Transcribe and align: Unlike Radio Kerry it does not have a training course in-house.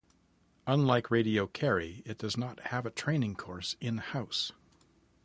Unlike 0.65 1.11
Radio 1.11 1.45
Kerry 1.45 2.01
it 2.07 2.17
does 2.17 2.35
not 2.35 2.59
have 2.71 2.87
a 2.87 2.89
training 2.89 3.35
course 3.35 3.75
in-house. 3.79 4.51